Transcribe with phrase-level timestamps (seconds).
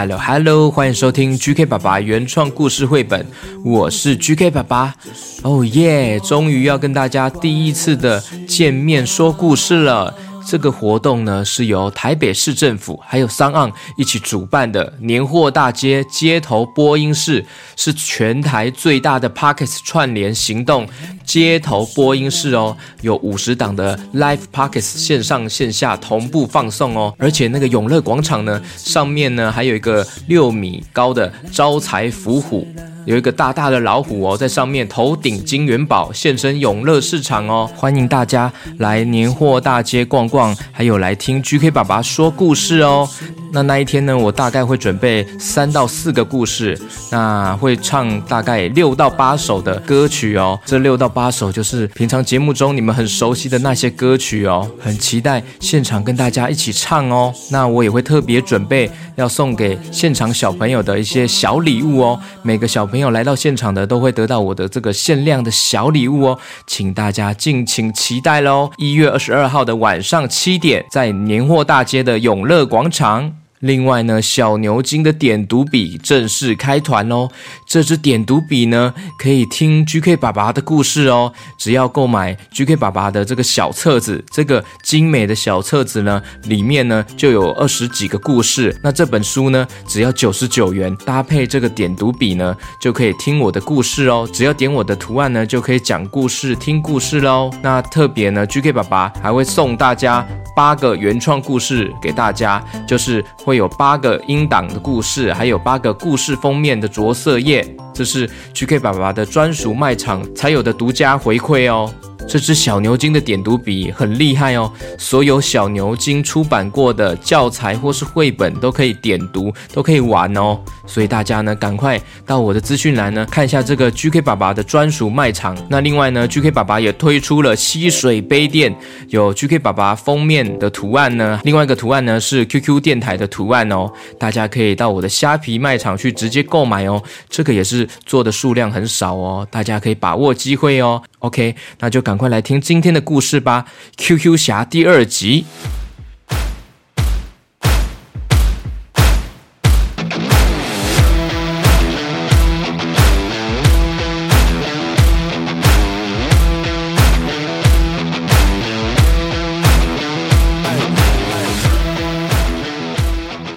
[0.00, 3.26] Hello Hello，欢迎收听 GK 爸爸原创故事绘本，
[3.64, 4.94] 我是 GK 爸爸。
[5.42, 10.14] 哦耶，终于要跟大家第一次的见面说故事了。
[10.46, 17.44] 这个活动呢是由台北市政府还有商岸一起主办的年货大街街头播音室，
[17.76, 20.88] 是全台最大的 Pockets 串联行动
[21.28, 32.66] 街头播音室哦，有五十档的 Live Pockets 线上线下同步放送哦，而且那个永乐广场呢上面呢还有一个六米高的招财伏虎。
[33.04, 43.08] 有一个大大的老虎哦，在上面头顶金元宝现身永乐市场哦，欢迎大家来年货大街逛逛，还有来听 GK 爸爸说故事哦。
[43.50, 46.78] 那那一天呢，我大概会准备三到四个故事，
[47.10, 50.60] 那会唱大概六到八首的歌曲哦。
[50.66, 57.34] 这六到八八首就是平常节目中你们很熟悉的那些歌曲哦，很期待现场跟大家一起唱哦。
[57.50, 68.70] 那我也会特别准备要送给现场小朋友的一些小礼物哦，每个小朋友来到现场的都会得到我的这个限量的小礼物哦，请大家敬请期待喽！
[68.76, 73.37] 一月二十二号的晚上七点，在年货大街的永乐广场。
[73.60, 77.28] 另外呢，小牛津的点读笔正式开团哦。
[77.66, 81.32] 这支点读笔呢，可以听 GK 爸爸的故事哦。
[81.56, 88.78] 只要购买 GK 爸爸的这个小册子，这个精美的小册子呢，里面呢就有二十几个故事。
[88.82, 94.28] 那这本书呢，只要九十九元，搭配这个点读笔呢，就可以听我的故事哦。
[94.32, 97.50] 只要点我的图案呢，就可以讲故事、听故事喽。
[97.62, 103.24] 那特别呢，GK 爸爸还会送大家八个原创故事给大家，就是。
[103.48, 107.66] 会有八个音档的故事，还有八个故事封面的着色页，
[107.98, 111.92] 这是 GK 爸爸的专属卖场才有的独家回馈哦。
[112.28, 120.60] 这支小牛津的点读笔很厉害哦，所有小牛津出版过的教材或是绘本都可以点读，都可以玩哦。
[120.86, 125.56] 所以大家呢，赶快到我的资讯栏呢看一下这个 GK 爸爸的专属卖场。
[125.70, 128.76] 那另外呢，GK 爸爸也推出了吸水杯垫，
[129.08, 133.90] 有 GK 爸爸封面的图案呢，另外一个图案呢是 QQ 电台的图案哦。
[134.18, 141.02] 大家可以到我的虾皮卖场去直接购买哦，这个也是做的数量很少哦，大家可以把握机会哦。
[141.20, 143.64] OK，那就赶快来听今天的故事吧，
[143.96, 145.46] 《QQ 侠》第二集。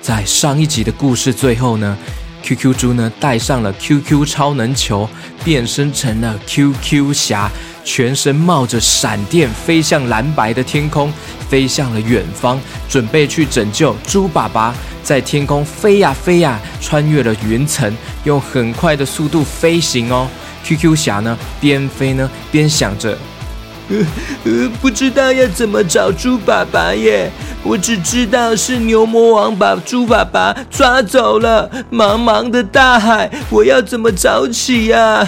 [0.04, 1.98] 在上一集的故事最后呢
[2.52, 5.10] ，QQ 猪呢带上了 QQ 超能球，
[5.42, 7.50] 变身成了 QQ 侠，
[7.86, 11.12] 全身冒着闪电，飞向蓝白的天空，
[11.50, 14.76] 飞向了远方，准备去拯救猪爸爸。
[15.02, 17.96] 在天空飞呀飞呀，穿越了云层，
[18.26, 20.28] 用很快的速度飞行哦。
[20.66, 23.18] QQ 侠呢边飞呢边想着。
[24.46, 27.30] 呃， 不知道要怎么找猪爸爸耶！
[27.64, 31.70] 我只知道是牛魔王把猪爸爸抓走了。
[31.92, 35.28] 茫茫的大海，我要怎么找起呀？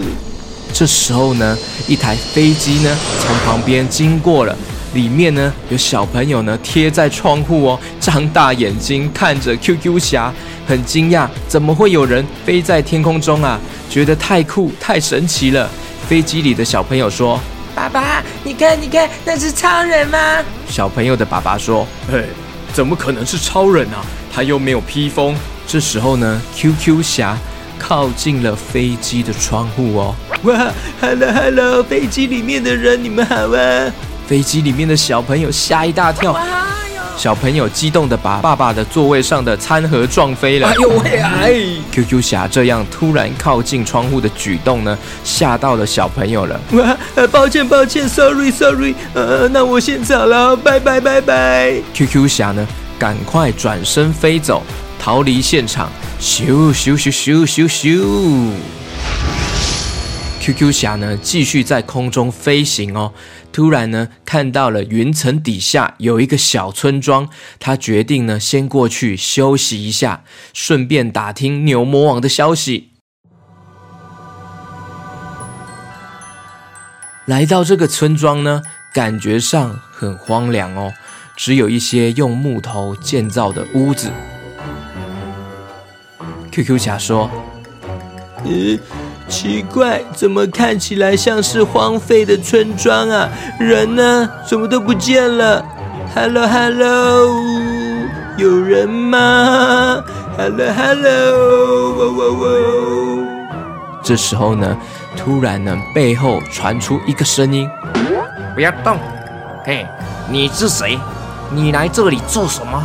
[0.74, 1.56] 这时候呢，
[1.88, 4.54] 一台飞机呢从旁边经过了，
[4.92, 10.30] 里面呢有小朋友呢贴在窗户哦，张大眼睛看着 QQ 侠，
[10.66, 13.58] 很惊讶，怎么会有人飞在天空中啊？
[13.88, 15.70] 觉得太酷太神奇了。
[16.06, 17.40] 飞机里的小朋友说。
[17.76, 20.18] 爸爸，你看，你看，那是超人吗？
[20.66, 22.24] 小朋友的爸爸说：“嘿，
[22.72, 24.00] 怎么可能是超人啊？
[24.32, 25.36] 他又没有披风。”
[25.68, 27.36] 这时候呢，QQ 侠
[27.78, 30.14] 靠近了飞机的窗户哦。
[30.44, 33.92] 哇，Hello Hello，飞机里面的人，你们好啊！
[34.26, 36.32] 飞机里面的小朋友吓一大跳。
[37.16, 40.68] 小朋友激动的把爸爸的座位上的餐盒撞飞了。
[40.68, 41.18] 哎呦喂！
[41.18, 41.54] 哎
[41.90, 46.60] ，QQ 侠这样突然靠近窗户的举动呢，吓到了小朋友了。
[46.72, 51.74] 哇，呃，抱歉抱歉，Sorry Sorry，呃，那我先走了，拜拜拜拜。
[51.94, 52.66] QQ 侠呢，
[52.98, 54.62] 赶快转身飞走，
[54.98, 55.90] 逃离现场。
[56.20, 58.50] 咻咻咻咻咻咻。
[60.40, 63.12] QQ 侠呢继续在空中飞行哦，
[63.56, 67.26] 突然呢看到了云层底下有一个小村庄，
[67.58, 72.90] 他决定呢先过去休息一下，顺便打听牛魔王的消息。
[77.24, 78.60] 来到这个村庄呢，
[78.92, 80.92] 感觉上很荒凉哦，
[81.34, 84.10] 只有一些用木头建造的屋子。
[86.52, 87.30] QQ 侠说
[88.44, 88.78] ：“呃，
[89.28, 93.28] 奇怪，怎么看起来像是荒废的村庄啊？
[93.58, 94.28] 人呢？
[94.46, 95.64] 什么都不见了。
[96.14, 97.28] Hello，Hello，
[98.36, 100.02] 有人吗
[100.38, 102.46] ？Hello，Hello，哇哇哇！
[104.02, 104.76] 这时候呢，
[105.16, 107.68] 突然呢，背后传出一个声音：
[108.54, 108.96] 不要动！
[109.64, 109.84] 嘿，
[110.30, 110.98] 你是谁？
[111.50, 112.80] 你来这里做什么？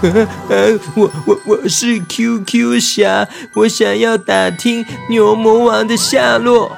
[0.48, 6.72] 呃，我我我是 QQ 侠，我想要打听牛魔王的下落。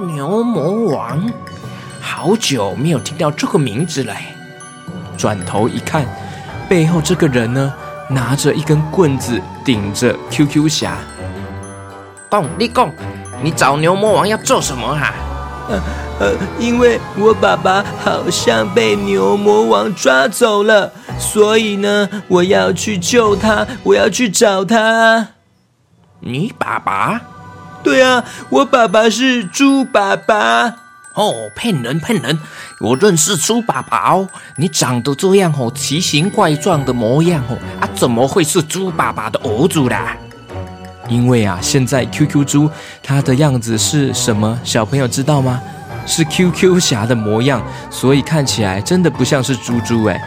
[0.00, 1.30] 牛魔王，
[2.00, 4.14] 好久没有听到这个名字了。
[5.16, 6.04] 转头一看，
[6.68, 7.72] 背后这个人呢，
[8.08, 10.98] 拿着一根棍子顶着 QQ 侠。
[12.28, 12.92] 动，立功！
[13.40, 15.14] 你找牛魔王要做什么哈？
[15.68, 15.80] 呃
[16.20, 25.28] 呃，因为我爸爸好像被牛魔王抓走了，所以呢，我要去救他，我要去找他。
[26.20, 27.20] 你爸爸？
[27.82, 30.76] 对啊，我爸爸是猪爸爸。
[31.14, 32.38] 哦，骗人骗人！
[32.80, 34.26] 我认识猪爸爸哦，
[34.56, 40.16] 你长得这样哦，奇形怪状的模样哦，啊，怎么会是猪爸爸的儿子啦？
[41.12, 42.70] 因为啊，现在 QQ 猪
[43.02, 44.58] 它的样子是什么？
[44.64, 45.60] 小朋友知道吗？
[46.06, 50.20] 是 QQ 侠的模样，所以看起来真的不像是猪猪哎。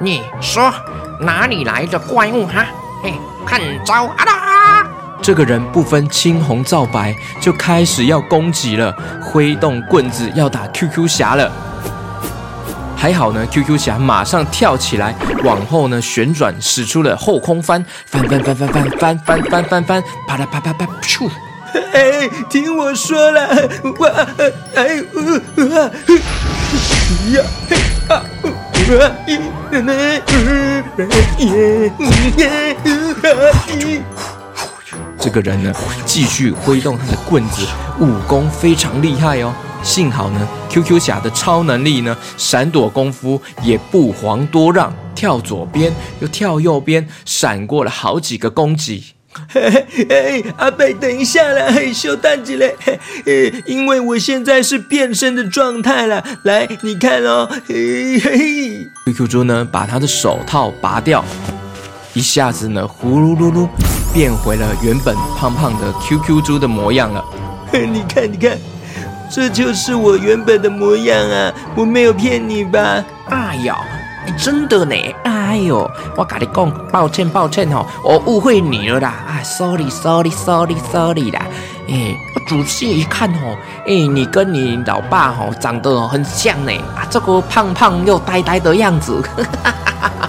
[0.00, 0.72] 你说
[1.20, 2.66] 哪里来的怪物哈？
[3.02, 3.12] 嘿，
[3.46, 4.86] 看招啊啦！
[5.22, 8.90] 这个人不分青红皂白，就开始要攻击了，
[9.22, 11.52] 挥动棍子要打 QQ 侠了。
[13.00, 21.26] 还好呢，QQ 侠马上跳起来，往后呢旋转，使出了后空翻，翻翻翻翻翻翻翻翻翻翻，啪啦啪啪啪，咻！
[21.94, 23.48] 哎，听我说了，
[23.98, 24.06] 我
[24.74, 24.96] 哎
[27.32, 27.76] 呀，嘿
[28.08, 28.22] 啊，
[35.20, 35.72] 这个人呢，
[36.06, 37.66] 继续挥动他的棍子，
[38.00, 39.52] 武功非常厉害哦。
[39.82, 49.14] 幸好呢，QQ 侠的超能力呢，闪躲功夫也不遑多让，跳左边又跳右边，闪过了好几个攻击。
[49.48, 52.74] 嘿嘿，阿贝，等一下啦，休蛋子嘞，
[53.24, 58.86] 呃，因为我现在是变身的状态了，来，你看哦，嘿嘿。
[59.06, 61.24] QQ 猪呢，把他的手套拔掉，
[62.14, 63.68] 一下子呢，呼噜噜噜，
[64.12, 67.24] 变回了原本胖胖的 QQ 猪的模样了。
[67.72, 68.58] 你看，你看。
[69.32, 71.54] 这就是我原本的模样啊！
[71.76, 73.04] 我没有骗你吧？
[73.28, 73.78] 哎呀，
[74.36, 74.96] 真的呢！
[75.22, 79.14] 哎呦，我跟你讲，抱歉抱歉哦，我误会你了啦！
[79.28, 81.46] 啊，sorry sorry sorry sorry 啦！
[81.88, 83.56] 哎，我仔细一看哦，
[83.86, 86.72] 哎，你跟你老爸哦长得很像呢！
[86.96, 89.22] 啊，这个胖胖又呆呆的样子。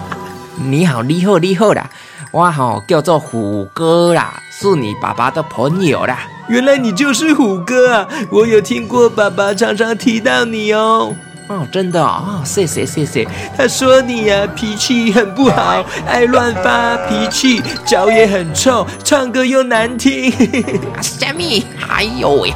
[0.64, 1.90] 你好，你好，你好啦！
[2.32, 6.20] 我好叫做虎哥啦，是你爸爸的朋友啦。
[6.48, 8.08] 原来你就是虎哥啊！
[8.30, 11.16] 我有听过爸爸常常提到你哦。
[11.48, 13.28] 哦，真的哦，谢谢谢谢。
[13.58, 20.32] 他说你呀脾气很不好，爱乱发脾气，脚也很臭，唱歌又难听。
[21.02, 21.66] 虾米？
[21.78, 22.54] 还有哎，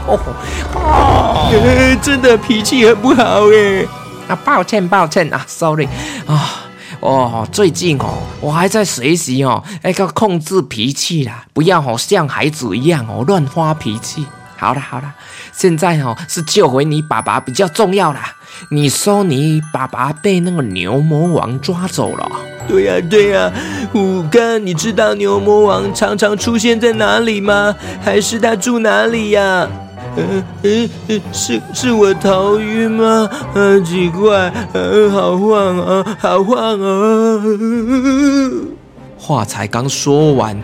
[0.76, 1.50] 哦，
[2.02, 3.86] 真的脾气很不好哎。
[4.28, 5.88] 啊，抱歉抱歉啊，sorry
[6.28, 6.62] 啊。
[7.06, 14.26] 哦，最近哦，我还在学习哦，那个控制脾气啦，不要哦像孩子一样哦乱发脾气。
[14.58, 15.14] 好了好了，
[15.52, 18.34] 现在哦是救回你爸爸比较重要啦。
[18.72, 22.32] 你说你爸爸被那个牛魔王抓走了？
[22.68, 23.52] 对呀对呀，
[23.92, 27.76] 虎哥，你知道牛魔王常常出现在哪里吗？
[28.02, 29.68] 还是他住哪里呀？
[30.18, 33.30] 嗯嗯嗯，是是我头晕吗？
[33.54, 37.42] 嗯，奇怪，嗯，好晃啊，好晃啊！
[39.18, 40.56] 话才刚说完，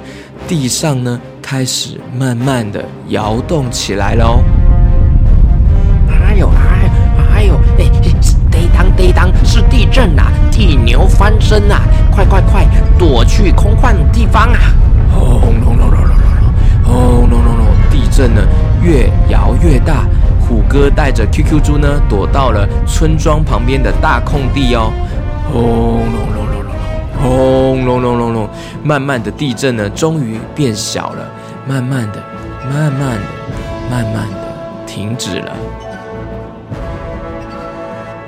[0.48, 4.39] 地上呢开始慢慢的摇动起来喽。
[6.10, 6.89] 哎呦哎
[7.36, 7.89] 哎呦哎，
[8.96, 11.81] 地当是地震呐，地牛翻身呐！
[12.12, 12.67] 快快快，
[13.00, 14.60] 躲去空旷地方啊！
[15.12, 18.41] 轰隆隆隆隆隆隆，轰隆隆隆，地震呢！
[18.83, 20.05] 越摇越大，
[20.39, 24.91] 虎哥带着 QQ 猪呢，躲到了村庄旁边的大空地哦。
[25.51, 25.61] 轰
[26.11, 26.73] 隆隆隆隆，
[27.21, 28.50] 轰隆隆隆隆，
[28.83, 31.29] 慢慢的地震呢，终于变小了。
[31.67, 32.23] 慢慢的，
[32.69, 33.21] 慢慢的，
[33.89, 35.51] 慢慢的停止了。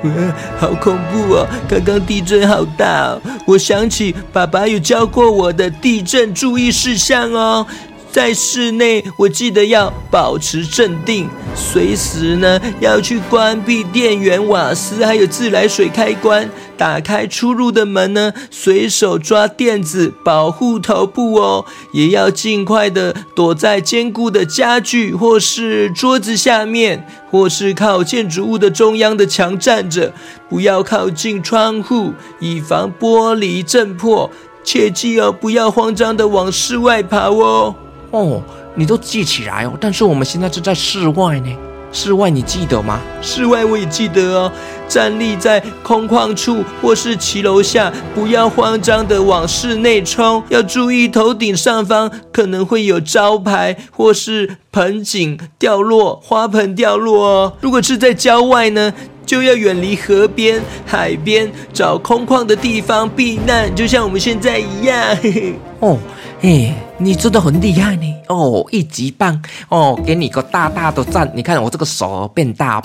[0.02, 1.46] 呃，好恐怖哦！
[1.66, 7.66] 刚刚地震好大哦，我想起爸爸有教过我的地震注意事项哦。
[8.14, 30.12] 在室内，我记得要保持镇定，随时呢要去关闭电源、瓦斯还有自来水开关，打开出入的门呢，随手抓垫子保护头部哦，也要尽快的躲在坚固的家具或是桌子下面，或是靠建筑物的中央的墙站着，
[30.48, 34.30] 不要靠近窗户，以防玻璃震破。
[34.62, 37.74] 切记哦，不要慌张的往室外跑哦。
[38.14, 38.40] 哦，
[38.76, 39.72] 你都记起来哦。
[39.80, 41.50] 但是我们现在是在室外呢，
[41.90, 43.00] 室外你记得吗？
[43.20, 44.52] 室外我也记得哦。
[44.86, 57.52] 站立在空旷处或是骑楼下，不要慌张的往室内冲，要注意头顶上方可能会有招牌或是盆景掉落、花盆掉落哦。
[57.62, 58.92] 如果是在郊外呢，
[59.24, 65.16] 就要远离河边、海边，找空旷的地方避难，就像我们现在一样。
[65.22, 65.98] 嘿 嘿哦。
[66.40, 68.14] 嘿，你真的很厉害呢！
[68.28, 69.40] 哦，一级棒！
[69.70, 71.30] 哦，给你个大大的赞！
[71.34, 72.82] 你看我这个手变大，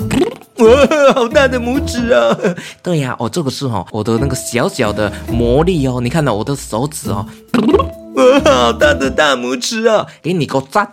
[0.59, 0.67] 哇，
[1.13, 2.37] 好大的拇指啊！
[2.81, 5.99] 对呀，哦，这个是哦我的那个小小的魔力哦。
[6.01, 7.25] 你看到我的手指哦，
[8.15, 10.07] 哇，好大的大拇指啊！
[10.21, 10.89] 给你个赞！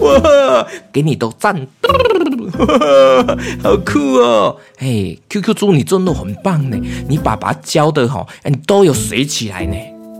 [0.00, 1.54] 哇，给你都赞！
[2.58, 4.56] 哇， 好酷哦！
[4.78, 6.76] 嘿，QQ 猪，你真的很棒呢！
[7.08, 9.76] 你爸爸教的哈，你都有学起来呢。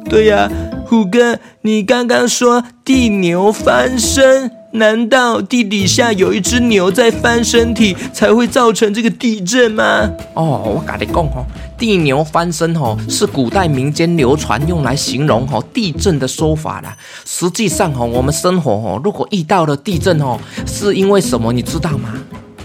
[0.09, 0.49] 对呀，
[0.87, 10.11] 虎哥，你刚刚说地牛翻身，难道地底下有一只牛在翻身体，才会造成这个地震吗？
[10.35, 11.45] 哦，我跟你讲哦，
[11.79, 16.97] 地牛翻身哦，是古代民间流传用来形容哦地震的说法啦。
[17.25, 21.53] 实际上哦，我们生活哦，如果遇到了地震哦，是因为什么？
[21.53, 22.15] 你知道吗？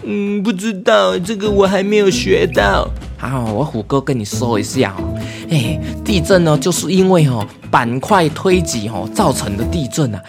[0.03, 2.89] 嗯，不知道，这个我还没有学到。
[3.17, 5.13] 好，我虎哥跟你说一下哦，
[5.49, 10.19] 哎，地震呢，就是因为哦板块推挤哦造成的地震啊。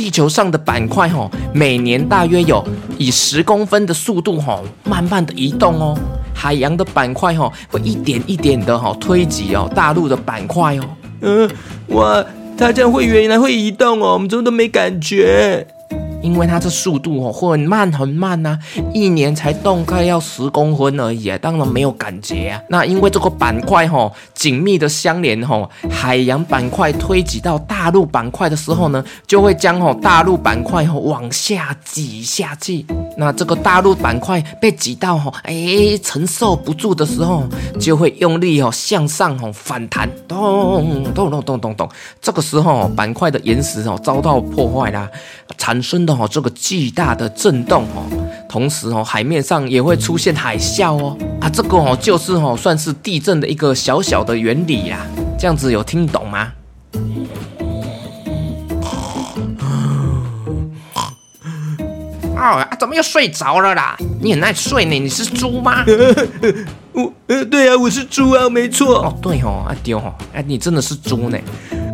[0.00, 2.66] 地球上的板块哦，每年大约有
[2.96, 5.94] 以十公分的速度哦，慢慢的移动哦。
[6.32, 10.84] 海洋的板块哦，会一点一点的哈推挤哦大陆的板块哦。
[11.20, 11.50] 嗯，
[11.88, 12.24] 哇，
[12.56, 15.66] 它这样会原来会移动哦，我们怎么都没感觉。
[16.22, 18.58] 因为它这速度哦很慢很慢呐，
[18.92, 22.60] 一年才动概要十公分而已啊，当然没有感觉啊。
[22.68, 32.86] 那因为这个板块哈紧密的相连哈，海洋板块推挤到大陆板块的时候呢，就会将哈大陆板块哈往下挤下去。
[33.18, 35.54] 那这个大陆板块被挤到哈哎
[36.02, 37.44] 承受不住的时候，
[37.78, 41.88] 就会用力哦向上哦反弹，咚咚咚咚咚咚。
[42.22, 45.06] 这个时候板块的岩石哦遭到破坏啦，
[45.58, 46.14] 产生的。
[46.14, 48.02] 哦，这个巨大的震动哦，
[48.50, 55.06] 同时哦，海面上也会出现海啸哦啊，这个哦就是哦，算是地震的一个小小的原理呀。
[55.38, 56.50] 这样子有听懂吗？
[62.36, 63.96] 啊，怎么又睡着了啦？
[64.20, 65.84] 你很爱睡呢，你是猪吗？
[66.92, 68.96] 我呃，对啊，我是猪啊，没错。
[69.04, 71.38] 哦，对哦，阿丢哦，哎，你真的是猪呢。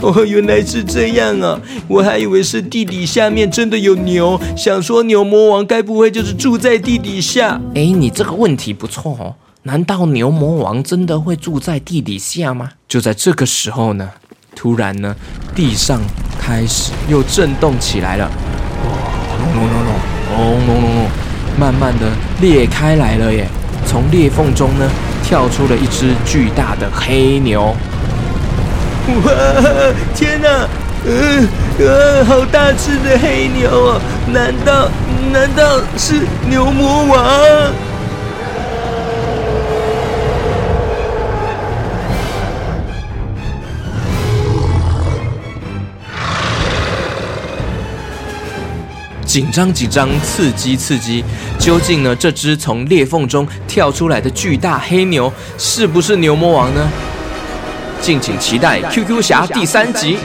[0.03, 7.61] 哦原来是这样啊我还以为是地底下面真的有牛想说牛魔王该不会就是住在地底下？
[7.75, 12.71] 诶你这个问题不错哦难道牛魔王真的会住在地底下吗？
[12.89, 14.11] 就在这个时候呢
[14.55, 15.15] 突然呢
[15.55, 16.01] 地上
[16.39, 18.31] 开始又震动起来了
[19.29, 19.95] 轰隆隆隆
[20.37, 21.09] 轰隆隆隆
[21.59, 22.11] 慢慢的
[22.41, 23.49] 裂开来了耶。
[23.87, 24.91] 从裂缝中呢
[25.23, 27.75] 跳出了一只巨大的黑牛。
[29.25, 29.33] 哇！
[30.15, 30.69] 天哪，
[31.05, 31.49] 嗯
[31.79, 34.01] 呃，好大只的黑牛啊！
[34.33, 34.89] 难道
[35.33, 36.15] 难道是
[36.49, 37.73] 牛魔王？
[49.25, 51.23] 紧张紧张，刺激刺激！
[51.59, 56.91] 究竟呢，这只从裂缝中跳出来的巨大黑牛，是不是牛魔王呢？
[58.07, 60.17] 敬请期待《QQ 侠》第三集。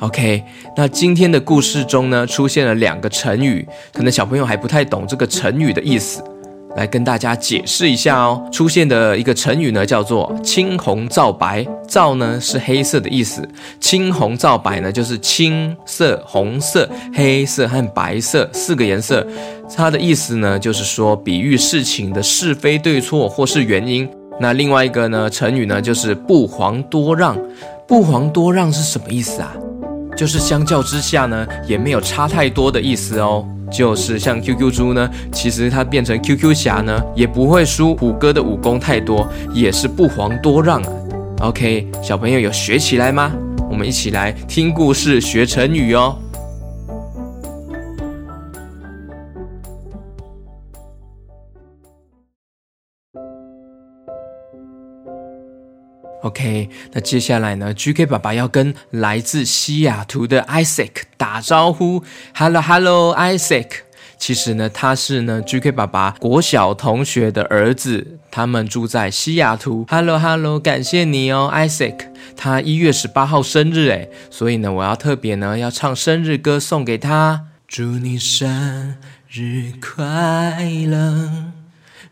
[0.00, 0.42] OK，
[0.76, 6.24] 那今天的故事中呢，出现了两个成语，可能小朋友还不太懂这个成语的意思。
[6.76, 8.42] 来跟大家解释一下哦。
[8.52, 11.66] 出现的一个成语呢，叫做“青红皂白”。
[11.88, 13.46] 皂呢是黑色的意思，
[13.80, 19.26] 青红皂白呢就是青色、红色、黑色和白色四个颜色。
[19.76, 24.08] 它的意思呢，就是说比喻事情的是非对错或是原因。
[24.38, 27.36] 那另外一个呢，成语呢就是不遑多让。
[27.86, 29.52] 不遑多让是什么意思啊？
[30.16, 33.44] 就是相较之下呢，也没有差太多的意思哦。
[33.70, 40.92] 就是像 QQ 猪呢，其实它变成 QQ 侠呢，也不会输虎哥的武功太多，也是不遑多让啊。
[41.40, 43.32] OK，小朋友有学起来吗？
[43.70, 46.18] 我们一起来听故事学成语哦。
[56.22, 62.02] OK，那接下来呢？GK 爸爸要跟来自西雅图的 Isaac 打招呼。
[62.34, 63.68] Hello，Hello，Isaac。
[64.18, 69.86] 其实呢，他是呢 GK 爸爸国小同学的儿子，他们住在西雅图。
[69.88, 71.96] Hello，Hello，感谢你哦，Isaac。
[72.36, 77.46] 他一月十八号生日诶，所以呢，我要特别呢要唱生日歌送给他。
[77.66, 78.96] 祝你生
[79.26, 80.04] 日快
[80.86, 81.52] 乐，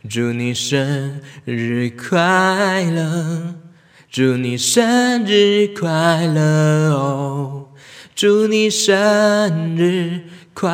[0.08, 3.67] 祝你生日快乐。
[4.10, 7.66] 祝你生日快乐哦！
[8.14, 10.22] 祝你生日
[10.54, 10.70] 快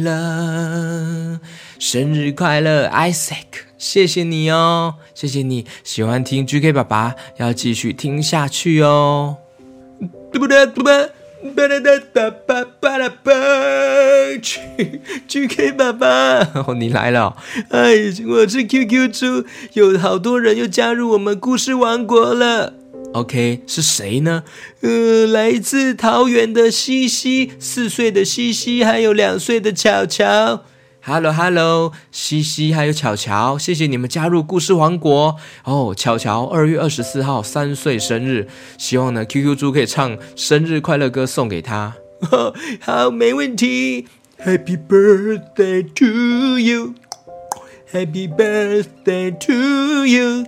[0.00, 1.38] 乐，
[1.78, 3.44] 生日快乐，Isaac！
[3.76, 9.36] 谢谢你哦，谢谢你喜欢听 GK 爸爸，要继续听下去哦。
[10.32, 10.64] 对不对？
[10.66, 11.10] 对不对？
[11.54, 13.32] 巴拉哒哒巴巴拉巴
[15.28, 17.36] ，GK 爸爸，哦，你来了！
[17.70, 17.94] 哎，
[18.28, 22.74] 我是 QQ 猪，有好多人又加入我们故事王国了。
[23.12, 24.42] OK，是谁呢？
[24.80, 30.64] 呃，来自桃园的西西，四岁的西西，还有两岁的巧巧。
[31.08, 35.94] Hello，Hello，西西还有巧巧，谢谢你们加入故事王国哦。
[35.96, 41.94] 巧巧二月二十四号三岁生日，希望呢 QQ 猪可以唱生日快乐歌送给他。
[42.82, 44.08] 好，没问题。
[44.44, 50.44] Happy birthday to you，Happy birthday to you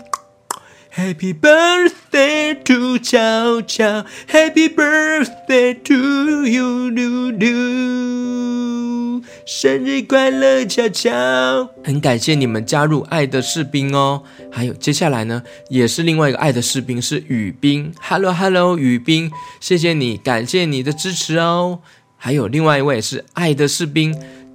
[0.98, 9.22] Happy birthday to 巧巧，Happy birthday to you，嘟嘟。
[9.46, 11.12] 生日快乐，巧巧！
[11.84, 14.24] 很感谢你们加入爱的士兵哦。
[14.50, 17.92] 还有接下来呢，也是另外一个爱的士兵，是雨冰。
[18.00, 19.30] Hello，Hello，雨冰，
[19.60, 21.78] 谢谢你，感谢你的支持哦。
[22.16, 24.12] 还有另外一位是爱的士兵，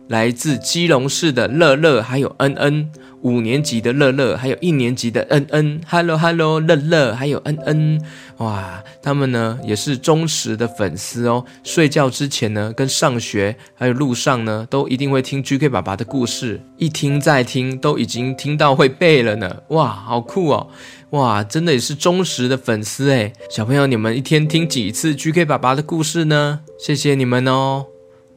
[0.10, 2.92] 来自基隆市的乐乐，还有恩恩。
[3.24, 8.02] 五年级的乐乐，还有一年级的恩恩，Hello Hello，乐乐，还有恩恩，
[8.38, 11.46] 哇，他们呢也是忠实的粉丝哦。
[11.64, 19.56] 睡觉之前呢，跟上学还有路上呢，都一定会听 GK 爸爸的故事，一听再听，都已经听到会背了呢。
[19.70, 20.68] 哇，好酷哦！
[21.12, 23.32] 哇，真的也是忠实的粉丝诶。
[23.50, 26.60] 小朋友，你们一天听几次 GK 爸爸的故事呢？
[26.78, 27.86] 谢谢你们哦。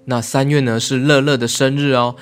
[0.09, 2.15] 那三月呢是乐乐的生日哦。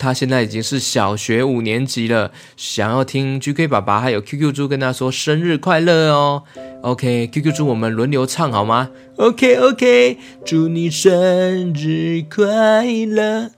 [0.00, 6.44] 他现在已经是小学五年级了，想要听 GK 爸爸还有 QQ 猪跟他说生日快乐哦。
[6.80, 13.50] OK，QQ 猪我们轮流唱好吗？OK OK，祝你生日快乐，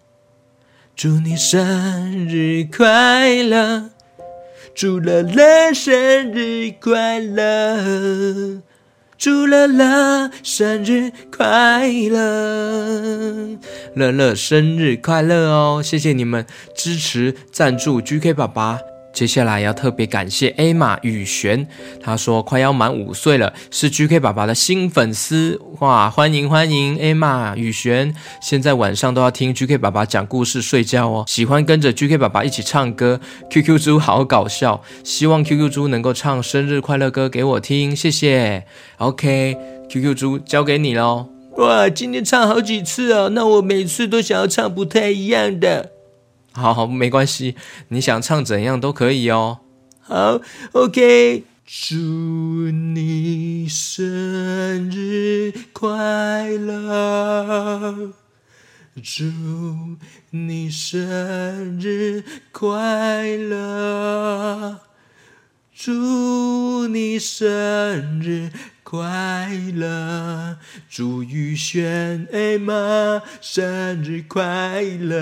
[0.97, 3.91] 祝你生日快乐，
[4.75, 8.63] 祝乐乐生日快乐。
[9.23, 13.57] 祝乐乐生日快乐，
[13.95, 15.81] 乐乐生日快乐哦！
[15.81, 18.81] 谢谢你们支持赞助 GK 爸爸。
[19.13, 21.67] 接下来要特别感谢 A 玛雨璇，
[22.01, 26.09] 他说快要满五岁了，是 GK 爸爸的新粉丝哇！
[26.09, 33.21] 欢迎欢迎 A 玛雨璇，现在晚上都要听 GK 爸爸讲故事睡觉哦，喜欢跟着 GK 爸爸一起唱歌。
[33.51, 38.65] QQ 猪好搞笑，希望 QQ 猪能够唱生日快乐歌给我听，谢谢。
[38.97, 41.29] OK，QQ 猪交给你喽。
[41.59, 45.91] 哇，今天唱好几次哦，那我每次都想要唱不太一样的。
[46.53, 47.57] 好好，没关系，
[47.89, 49.61] 你想唱怎样都可以哦。
[50.01, 50.41] 好
[50.73, 51.45] ，OK。
[51.65, 58.13] 祝你生日快乐，
[59.03, 59.25] 祝
[60.31, 64.81] 你生日快乐，
[65.75, 68.51] 祝你生日。
[68.85, 70.59] 快乐，
[70.91, 75.17] 祝雨轩艾玛生日快乐！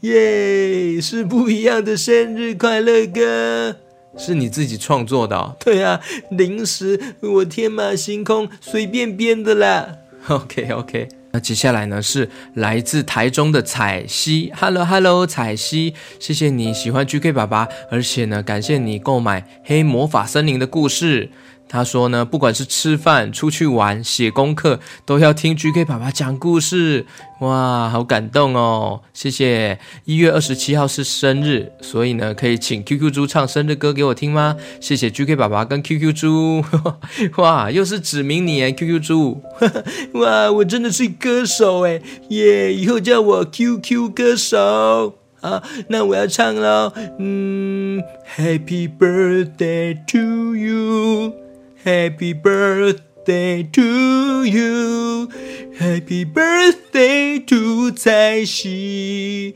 [0.00, 3.76] 耶，是不一样的生日快乐歌，
[4.18, 5.56] 是你自己创作的？
[5.60, 6.00] 对啊，
[6.32, 9.98] 临时我天马行空随便编的啦。
[10.26, 21.30] OK OK，那接下来呢是来自台中的彩西，Hello Hello，彩西，谢谢你喜欢 GK 爸爸，而且呢感谢你购买《黑魔法森林》的故事。
[21.72, 27.06] 他说呢，不管是吃饭、出去玩、写功课，都要听 GK 爸爸讲故事。
[27.38, 29.02] 哇，好感动哦！
[29.14, 29.78] 谢谢。
[30.04, 34.56] 一月二十七号是生日，所以呢，可以请 QQ 猪唱生日歌给我听吗？
[34.80, 36.64] 谢谢 GK 爸爸跟 QQ 猪。
[37.38, 39.40] 哇，又是指名你哎，QQ 猪。
[40.20, 42.74] 哇，我真的是歌手哎，耶！
[42.74, 45.14] 以后叫我 QQ 歌手。
[45.40, 46.92] 啊，那我要唱喽。
[47.18, 48.02] 嗯
[48.36, 51.39] ，Happy birthday to you。
[51.83, 55.29] Happy birthday to you,
[55.77, 59.53] Happy birthday to 彩西，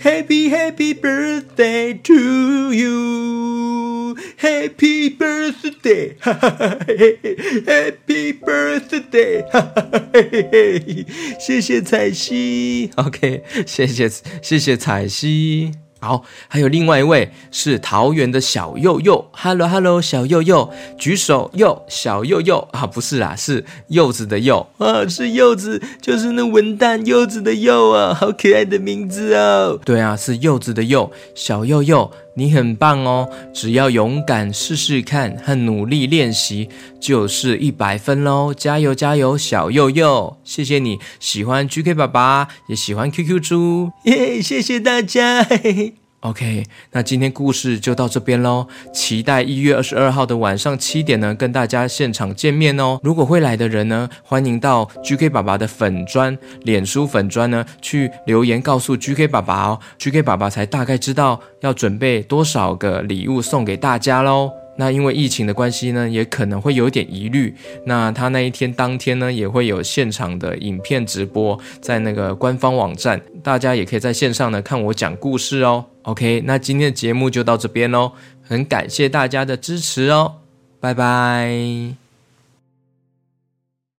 [0.00, 6.16] Happy Happy birthday to you, Happy birthday,
[7.66, 9.44] Happy birthday，
[11.38, 14.08] 谢谢彩西，OK，谢谢
[14.42, 15.83] 谢谢彩西。
[16.01, 22.67] 好，还有另外一位是桃园的小佑佑，Hello Hello，小佑佑，举手柚，小佑佑。
[22.71, 29.79] 啊，不是啦，是柚子的柚啊，是柚子，就是那文旦柚子的柚啊，好可爱的名字哦。
[29.83, 36.69] 对啊，是柚子的柚，小佑佑，你很棒哦，只要勇敢试试看和努力练习，
[36.99, 45.43] 就是一百分喽，加油加油，小佑佑，谢谢你喜欢 GK 爸爸，也喜欢 QQ 猪，耶，谢谢大家。
[45.43, 46.04] 嘿嘿。
[46.25, 48.65] OK，那今天故事就到这边喽。
[48.91, 52.99] 期待一月二十二号的晚上七点呢，跟大家现场见面哦。
[53.03, 64.64] 如果会来的人呢，欢迎到 GK 爸爸的粉砖、脸书粉砖呢去留言告诉 GK 爸爸哦，GK 爸爸才大概知道要准备多少个礼物送给大家喽。
[64.77, 67.55] 那因为疫情的关系呢，也可能会有点疑虑。
[67.85, 75.85] 那他那一天当天呢，也会有现场的影片直播在那个官方网站，大家也可以在线上呢看我讲故事哦。
[76.03, 78.11] OK，那今天的节目就到这边喽，
[78.41, 80.35] 很感谢大家的支持哦，
[80.79, 82.04] 拜拜。